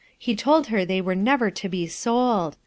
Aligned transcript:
He 0.17 0.35
told 0.35 0.65
her 0.73 0.83
they 0.83 0.99
* 1.01 1.03
cre 1.03 1.11
never 1.13 1.51
to 1.51 1.69
be 1.69 1.85
sold. 1.85 2.57